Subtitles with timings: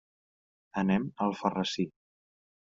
[0.83, 1.87] Anem a Alfarrasí.